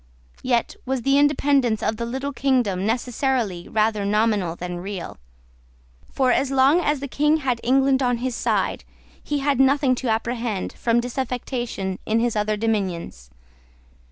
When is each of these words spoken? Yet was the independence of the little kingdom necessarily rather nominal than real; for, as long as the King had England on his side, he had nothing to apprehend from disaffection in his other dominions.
Yet 0.41 0.75
was 0.83 1.03
the 1.03 1.19
independence 1.19 1.83
of 1.83 1.97
the 1.97 2.07
little 2.07 2.33
kingdom 2.33 2.87
necessarily 2.87 3.67
rather 3.69 4.03
nominal 4.03 4.55
than 4.55 4.79
real; 4.79 5.19
for, 6.11 6.31
as 6.31 6.49
long 6.49 6.79
as 6.79 7.01
the 7.01 7.07
King 7.07 7.37
had 7.37 7.61
England 7.63 8.01
on 8.01 8.17
his 8.17 8.33
side, 8.33 8.83
he 9.23 9.41
had 9.41 9.59
nothing 9.59 9.93
to 10.01 10.09
apprehend 10.09 10.73
from 10.73 11.01
disaffection 11.01 11.99
in 12.07 12.19
his 12.19 12.35
other 12.35 12.57
dominions. 12.57 13.29